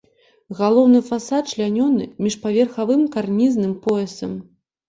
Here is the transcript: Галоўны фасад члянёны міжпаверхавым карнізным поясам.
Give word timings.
Галоўны 0.59 1.01
фасад 1.09 1.43
члянёны 1.51 2.03
міжпаверхавым 2.29 3.07
карнізным 3.17 3.77
поясам. 3.85 4.35